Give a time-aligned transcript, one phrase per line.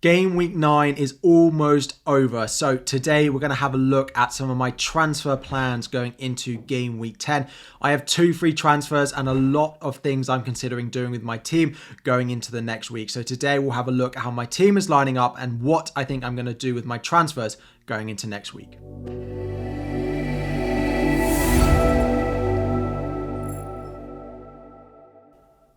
[0.00, 2.46] Game week nine is almost over.
[2.46, 6.14] So today we're going to have a look at some of my transfer plans going
[6.18, 7.48] into game week 10.
[7.82, 11.36] I have two free transfers and a lot of things I'm considering doing with my
[11.36, 13.10] team going into the next week.
[13.10, 15.90] So today we'll have a look at how my team is lining up and what
[15.96, 17.56] I think I'm going to do with my transfers
[17.86, 18.78] going into next week.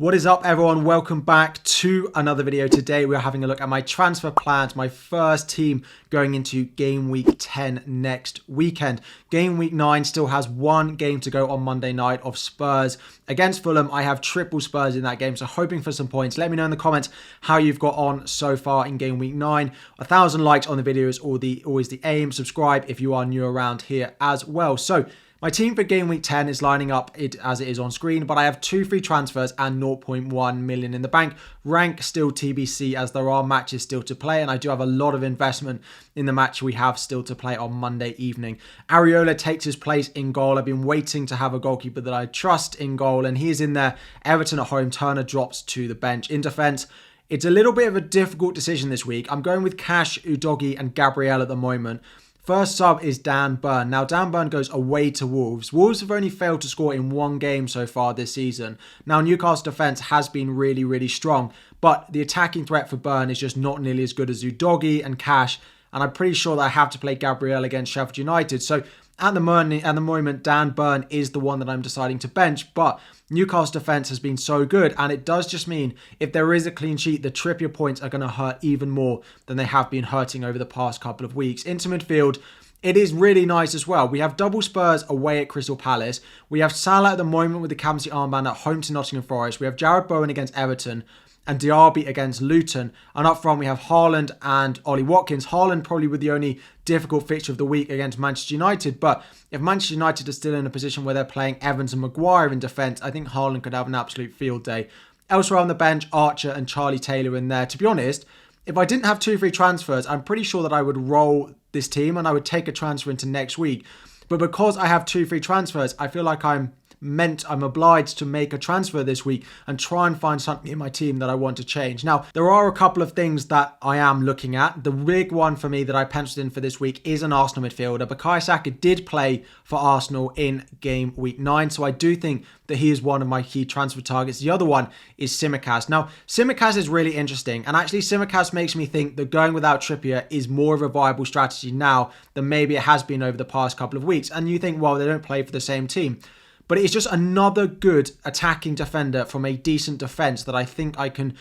[0.00, 0.84] What is up, everyone?
[0.84, 2.68] Welcome back to another video.
[2.68, 7.10] Today, we're having a look at my transfer plans, my first team going into game
[7.10, 9.00] week 10 next weekend.
[9.28, 13.64] Game week 9 still has one game to go on Monday night of Spurs against
[13.64, 13.90] Fulham.
[13.90, 16.38] I have triple Spurs in that game, so hoping for some points.
[16.38, 17.08] Let me know in the comments
[17.40, 19.72] how you've got on so far in game week 9.
[19.98, 22.30] A thousand likes on the video is all the, always the aim.
[22.30, 24.76] Subscribe if you are new around here as well.
[24.76, 25.06] So,
[25.40, 28.26] my team for game week 10 is lining up it as it is on screen,
[28.26, 31.34] but I have two free transfers and 0.1 million in the bank.
[31.64, 34.86] Rank still TBC as there are matches still to play, and I do have a
[34.86, 35.80] lot of investment
[36.16, 38.58] in the match we have still to play on Monday evening.
[38.88, 40.58] Areola takes his place in goal.
[40.58, 43.74] I've been waiting to have a goalkeeper that I trust in goal, and he's in
[43.74, 43.96] there.
[44.24, 46.30] Everton at home, Turner drops to the bench.
[46.30, 46.88] In defence,
[47.30, 49.30] it's a little bit of a difficult decision this week.
[49.30, 52.02] I'm going with Cash, Udogie, and Gabriel at the moment.
[52.48, 53.90] First sub is Dan Burn.
[53.90, 55.70] Now, Dan Burn goes away to Wolves.
[55.70, 58.78] Wolves have only failed to score in one game so far this season.
[59.04, 63.38] Now, Newcastle defence has been really, really strong, but the attacking threat for Burn is
[63.38, 65.60] just not nearly as good as Udogie and Cash.
[65.92, 68.62] And I'm pretty sure that I have to play Gabriel against Sheffield United.
[68.62, 68.82] So
[69.18, 72.28] at the moment, at the moment, Dan Burn is the one that I'm deciding to
[72.28, 76.54] bench, but Newcastle's defense has been so good, and it does just mean if there
[76.54, 79.64] is a clean sheet, the Trippier points are going to hurt even more than they
[79.64, 81.64] have been hurting over the past couple of weeks.
[81.64, 82.38] Into midfield,
[82.82, 84.06] it is really nice as well.
[84.08, 86.20] We have double Spurs away at Crystal Palace.
[86.48, 89.58] We have Salah at the moment with the captaincy armband at home to Nottingham Forest.
[89.58, 91.02] We have Jarrod Bowen against Everton
[91.48, 92.92] and Diaby against Luton.
[93.16, 95.46] And up front, we have Haaland and Ollie Watkins.
[95.46, 99.00] Haaland probably with the only difficult fixture of the week against Manchester United.
[99.00, 102.52] But if Manchester United are still in a position where they're playing Evans and Maguire
[102.52, 104.88] in defence, I think Haaland could have an absolute field day.
[105.30, 107.64] Elsewhere on the bench, Archer and Charlie Taylor in there.
[107.64, 108.26] To be honest,
[108.66, 111.88] if I didn't have two free transfers, I'm pretty sure that I would roll this
[111.88, 113.86] team and I would take a transfer into next week.
[114.28, 118.26] But because I have two free transfers, I feel like I'm meant I'm obliged to
[118.26, 121.34] make a transfer this week and try and find something in my team that I
[121.34, 122.04] want to change.
[122.04, 124.84] Now, there are a couple of things that I am looking at.
[124.84, 127.68] The big one for me that I penciled in for this week is an Arsenal
[127.68, 128.06] midfielder.
[128.06, 132.76] Bukayo Saka did play for Arsenal in game week nine, so I do think that
[132.76, 134.40] he is one of my key transfer targets.
[134.40, 135.88] The other one is Tsimikas.
[135.88, 140.26] Now, Tsimikas is really interesting, and actually, Tsimikas makes me think that going without Trippier
[140.30, 143.76] is more of a viable strategy now than maybe it has been over the past
[143.76, 144.30] couple of weeks.
[144.30, 146.20] And you think, well, they don't play for the same team
[146.68, 151.08] but it's just another good attacking defender from a decent defense that I think I
[151.08, 151.34] can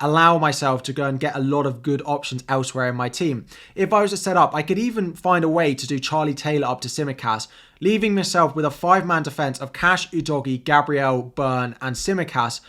[0.00, 3.46] allow myself to go and get a lot of good options elsewhere in my team.
[3.76, 6.34] If I was to set up, I could even find a way to do Charlie
[6.34, 7.46] Taylor up to Tsimikas,
[7.80, 12.60] leaving myself with a five-man defense of Cash, Udogie, Gabriel, Burn, and Tsimikas,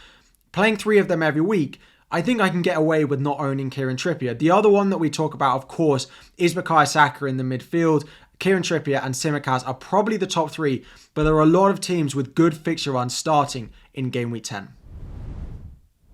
[0.51, 1.79] playing three of them every week.
[2.11, 4.37] I think I can get away with not owning Kieran Trippier.
[4.37, 6.05] The other one that we talk about, of course,
[6.37, 8.07] is Bukayo Saka in the midfield.
[8.39, 10.83] Kieran Trippier and Tsimikas are probably the top three,
[11.13, 14.43] but there are a lot of teams with good fixture runs starting in game week
[14.43, 14.69] 10.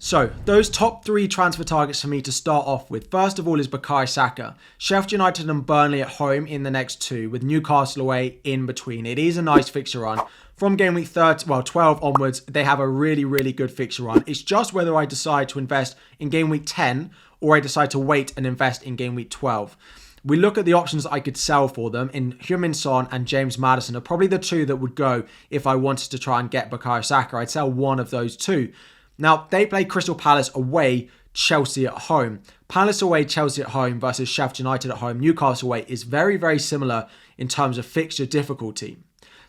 [0.02, 3.12] So, those top three transfer targets for me to start off with.
[3.12, 4.56] First of all is Bukayo Saka.
[4.78, 9.06] Sheffield United and Burnley at home in the next two, with Newcastle away in between.
[9.06, 10.22] It is a nice fixture run.
[10.56, 14.24] From game week 30, well, 12 onwards, they have a really, really good fixture run.
[14.26, 18.00] It's just whether I decide to invest in game week 10 or I decide to
[18.00, 19.76] wait and invest in game week 12
[20.24, 23.58] we look at the options I could sell for them in Heung-min Son and James
[23.58, 26.70] Maddison are probably the two that would go if I wanted to try and get
[26.70, 27.38] Bukayo Saka.
[27.38, 28.72] I'd sell one of those two.
[29.18, 32.42] Now, they play Crystal Palace away, Chelsea at home.
[32.68, 36.60] Palace away, Chelsea at home versus Sheffield United at home, Newcastle away is very, very
[36.60, 37.08] similar
[37.38, 38.98] in terms of fixture difficulty.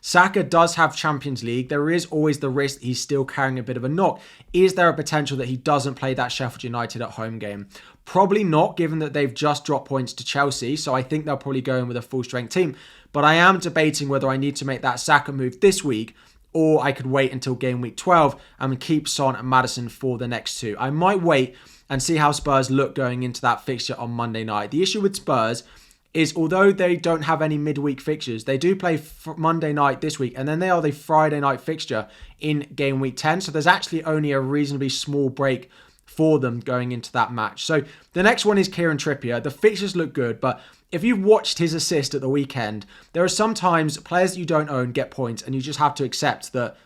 [0.00, 1.68] Saka does have Champions League.
[1.68, 4.20] There is always the risk he's still carrying a bit of a knock.
[4.52, 7.68] Is there a potential that he doesn't play that Sheffield United at home game?
[8.04, 10.76] Probably not, given that they've just dropped points to Chelsea.
[10.76, 12.76] So I think they'll probably go in with a full strength team.
[13.12, 16.14] But I am debating whether I need to make that Saka move this week
[16.52, 20.28] or I could wait until game week 12 and keep Son and Maddison for the
[20.28, 20.76] next two.
[20.78, 21.54] I might wait
[21.88, 24.70] and see how Spurs look going into that fixture on Monday night.
[24.70, 25.64] The issue with Spurs
[26.12, 29.00] is although they don't have any midweek fixtures, they do play
[29.36, 32.08] Monday night this week, and then they are the Friday night fixture
[32.40, 33.42] in game week 10.
[33.42, 35.70] So there's actually only a reasonably small break
[36.10, 37.64] for them going into that match.
[37.64, 37.82] So
[38.14, 39.40] the next one is Kieran Trippier.
[39.40, 40.60] The fixtures look good, but
[40.90, 44.68] if you've watched his assist at the weekend, there are sometimes players that you don't
[44.68, 46.76] own get points, and you just have to accept that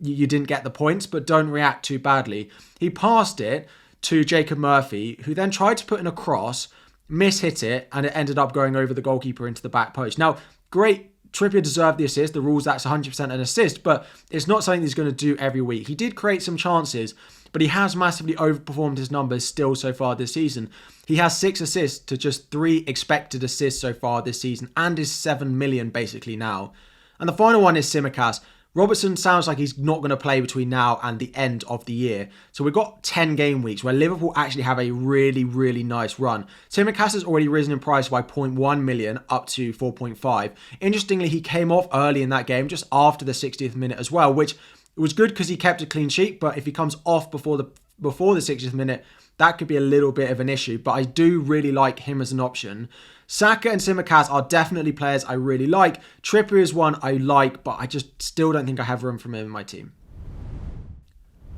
[0.00, 2.50] you didn't get the points, but don't react too badly.
[2.80, 3.68] He passed it
[4.02, 6.68] to Jacob Murphy, who then tried to put in a cross,
[7.10, 10.18] mishit it, and it ended up going over the goalkeeper into the back post.
[10.18, 10.38] Now,
[10.70, 11.11] great.
[11.32, 12.34] Trippier deserved the assist.
[12.34, 15.60] The rules that's 100% an assist, but it's not something he's going to do every
[15.60, 15.88] week.
[15.88, 17.14] He did create some chances,
[17.52, 20.70] but he has massively overperformed his numbers still so far this season.
[21.06, 25.10] He has six assists to just three expected assists so far this season and is
[25.10, 26.72] 7 million basically now.
[27.18, 28.40] And the final one is Tsimikas.
[28.74, 31.92] Robertson sounds like he's not going to play between now and the end of the
[31.92, 32.30] year.
[32.52, 36.46] So we've got 10 game weeks where Liverpool actually have a really, really nice run.
[36.70, 40.52] Tsimikas has already risen in price by 0.1 million up to 4.5.
[40.80, 44.32] Interestingly, he came off early in that game, just after the 60th minute as well,
[44.32, 44.56] which
[44.96, 46.40] was good because he kept a clean sheet.
[46.40, 47.70] But if he comes off before the
[48.00, 49.04] before the 60th minute,
[49.36, 50.78] that could be a little bit of an issue.
[50.78, 52.88] But I do really like him as an option.
[53.32, 56.02] Saka and Tsimikas are definitely players I really like.
[56.20, 59.28] Trippier is one I like, but I just still don't think I have room for
[59.28, 59.94] him in my team.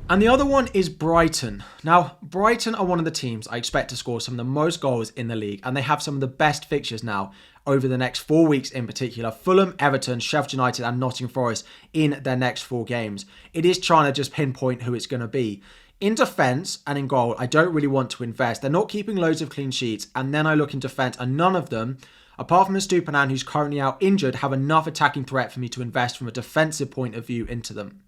[0.09, 1.65] And the other one is Brighton.
[1.82, 4.81] Now, Brighton are one of the teams I expect to score some of the most
[4.81, 7.32] goals in the league, and they have some of the best fixtures now
[7.67, 9.32] over the next four weeks in particular.
[9.32, 13.27] Fulham, Everton, Sheffield United, and Nottingham Forest in their next four games.
[13.53, 15.61] It is trying to just pinpoint who it's going to be.
[16.00, 18.61] In defence and in goal, I don't really want to invest.
[18.61, 21.56] They're not keeping loads of clean sheets, and then I look in defence, and none
[21.56, 21.99] of them,
[22.38, 26.19] apart from Estupiñán, who's currently out injured, have enough attacking threat for me to invest
[26.19, 28.00] from a defensive point of view into them.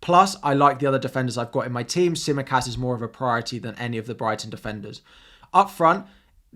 [0.00, 2.14] Plus, I like the other defenders I've got in my team.
[2.14, 5.00] Tsimikas is more of a priority than any of the Brighton defenders.
[5.54, 6.06] Up front,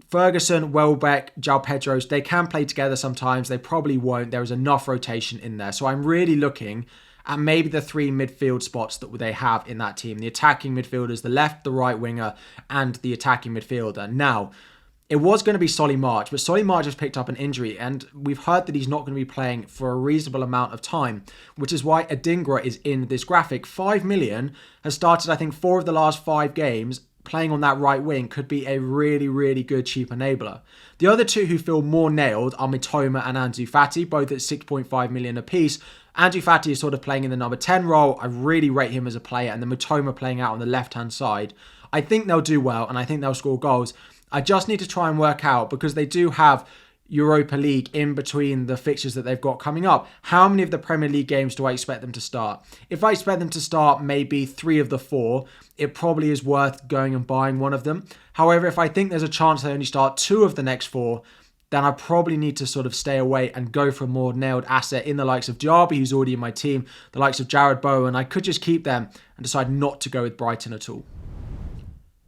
[0.09, 3.49] Ferguson, Welbeck, João Pedro's, they can play together sometimes.
[3.49, 4.31] They probably won't.
[4.31, 5.73] There is enough rotation in there.
[5.73, 6.87] So I'm really looking
[7.27, 11.23] and maybe the three midfield spots that they have in that team the attacking midfielders,
[11.23, 12.35] the left, the right winger,
[12.71, 14.11] and the attacking midfielder.
[14.11, 14.53] Now,
[15.09, 17.79] it was going to be Solly March, but Solly March has picked up an injury,
[17.79, 20.83] and we've heard that he's not going to be playing for a reasonable amount of
[20.83, 21.25] time,
[21.55, 23.67] which is why Adingra is in this graphic.
[23.67, 24.53] Five million
[24.83, 27.03] has started, I think, four of the last five games.
[27.27, 30.61] Playing on that right wing could be a really, really good cheap enabler.
[30.99, 35.11] The other two who feel more nailed are Mitoma and Ansu Fati, both at 6.5
[35.11, 35.79] million apiece,
[36.17, 38.19] Ansu Fati is sort of playing in the number 10 role.
[38.23, 40.95] I really rate him as a player, and the Mitoma playing out on the left
[40.95, 41.53] hand side.
[41.93, 43.93] I think they'll do well, and I think they'll score goals.
[44.31, 46.67] I just need to try and work out because they do have
[47.09, 50.09] Europa League in between the fixtures that they've got coming up.
[50.23, 52.65] How many of the Premier League games do I expect them to start?
[52.91, 56.89] If I expect them to start maybe three of the four, it probably is worth
[56.89, 58.07] going and buying one of them.
[58.35, 61.23] However, if I think there's a chance they only start two of the next four,
[61.71, 64.65] then I probably need to sort of stay away and go for a more nailed
[64.69, 67.83] asset in the likes of Diaby, who's already in my team, the likes of Jarrod
[67.83, 68.15] Bowen.
[68.15, 71.05] I could just keep them and decide not to go with Brighton at all.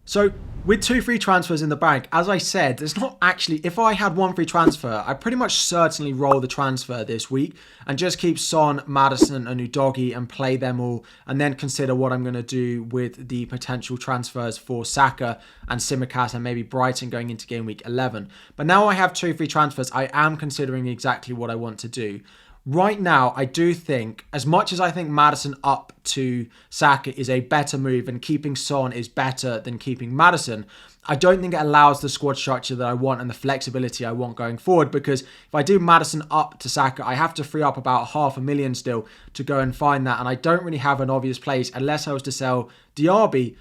[0.08, 0.32] So
[0.64, 3.92] with two free transfers in the bank, as I said, there's not actually, if I
[3.92, 7.54] had one free transfer, I pretty much certainly roll the transfer this week
[7.86, 12.10] and just keep Son, Maddison, and Udogie and play them all, and then consider what
[12.10, 17.10] I'm going to do with the potential transfers for Saka and Tsimikas and maybe Brighton
[17.10, 18.30] going into game week 11.
[18.56, 21.88] But now I have two free transfers, I am considering exactly what I want to
[21.88, 22.20] do
[22.68, 27.30] right now, I do think, as much as I think Maddison up to Saka is
[27.30, 30.66] a better move and keeping Son is better than keeping Maddison,
[31.06, 34.12] I don't think it allows the squad structure that I want and the flexibility I
[34.12, 37.62] want going forward because if I do Maddison up to Saka, I have to free
[37.62, 40.20] up about half a million still to go and find that.
[40.20, 43.56] And I don't really have an obvious place unless I was to sell Diaby.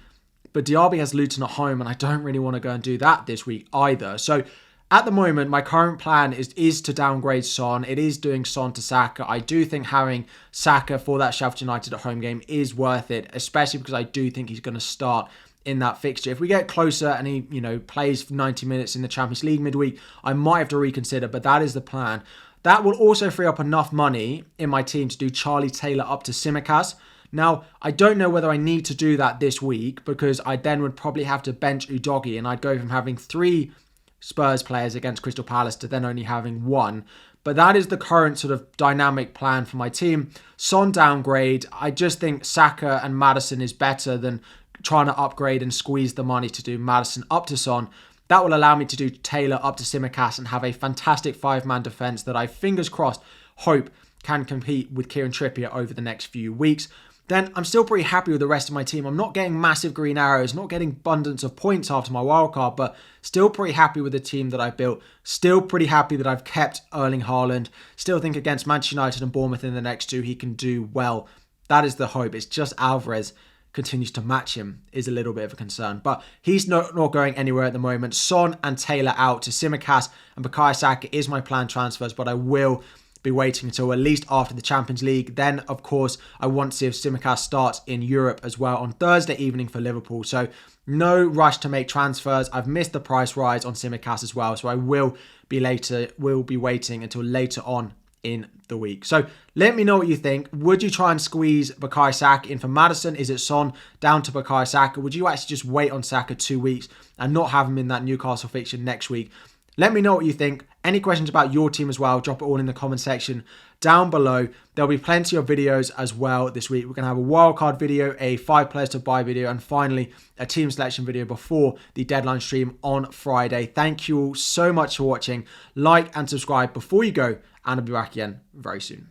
[0.52, 2.98] But Diaby has Luton at home and I don't really want to go and do
[2.98, 4.18] that this week either.
[4.18, 4.44] So
[4.90, 7.84] at the moment, my current plan is is to downgrade Son.
[7.84, 9.24] It is doing Son to Saka.
[9.28, 13.28] I do think having Saka for that Sheffield United at home game is worth it,
[13.34, 15.30] especially because I do think he's going to start
[15.66, 16.30] in that fixture.
[16.30, 19.60] If we get closer and he, you know, plays 90 minutes in the Champions League
[19.60, 22.22] midweek, I might have to reconsider, but that is the plan.
[22.62, 26.22] That will also free up enough money in my team to do Charlie Taylor up
[26.24, 26.94] to Tsimikas.
[27.30, 30.80] Now, I don't know whether I need to do that this week because I then
[30.80, 33.72] would probably have to bench Udogie and I'd go from having three
[34.20, 37.04] Spurs players against Crystal Palace to then only having one.
[37.44, 40.30] But that is the current sort of dynamic plan for my team.
[40.56, 41.66] Son downgrade.
[41.72, 44.42] I just think Saka and Maddison is better than
[44.82, 47.88] trying to upgrade and squeeze the money to do Maddison up to Son.
[48.28, 51.64] That will allow me to do Taylor up to Tsimikas and have a fantastic five
[51.64, 53.22] man defence that I, fingers crossed,
[53.56, 53.90] hope
[54.22, 56.88] can compete with Kieran Trippier over the next few weeks
[57.28, 59.04] then I'm still pretty happy with the rest of my team.
[59.04, 62.74] I'm not getting massive green arrows, not getting abundance of points after my wild card,
[62.74, 65.02] but still pretty happy with the team that I've built.
[65.22, 67.68] Still pretty happy that I've kept Erling Haaland.
[67.96, 71.28] Still think against Manchester United and Bournemouth in the next two, he can do well.
[71.68, 72.34] That is the hope.
[72.34, 73.34] It's just Alvarez
[73.74, 76.00] continues to match him is a little bit of a concern.
[76.02, 78.14] But he's not, not going anywhere at the moment.
[78.14, 82.34] Son and Taylor out to Tsimikas and Bukayo Saka is my planned transfers, but I
[82.34, 82.82] will
[83.22, 85.34] be waiting until at least after the Champions League.
[85.34, 88.92] Then, of course, I want to see if Tsimikas starts in Europe as well on
[88.92, 90.24] Thursday evening for Liverpool.
[90.24, 90.48] So,
[90.86, 92.48] no rush to make transfers.
[92.50, 95.16] I've missed the price rise on Tsimikas as well, so I will
[95.48, 96.08] be later.
[96.18, 99.04] Will be waiting until later on in the week.
[99.04, 100.48] So let me know what you think.
[100.52, 103.16] Would you try and squeeze Bukayo Saka in for Maddison?
[103.16, 105.00] Is it Son down to Bukayo Saka?
[105.00, 108.04] Would you actually just wait on Saka two weeks and not have him in that
[108.04, 109.30] Newcastle fixture next week?
[109.76, 110.66] Let me know what you think.
[110.88, 113.44] Any questions about your team as well, drop it all in the comment section
[113.78, 114.48] down below.
[114.74, 116.86] There'll be plenty of videos as well this week.
[116.86, 120.14] We're going to have a wildcard video, a five players to buy video, and finally
[120.38, 123.66] a team selection video before the deadline stream on Friday.
[123.66, 125.44] Thank you all so much for watching.
[125.74, 129.10] Like and subscribe before you go, and I'll be back again very soon.